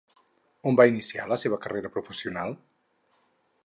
[0.71, 2.61] On va iniciar la seva carrera professional?